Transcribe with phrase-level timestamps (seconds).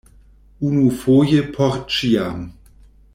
[0.69, 2.43] Unufoje por ĉiam!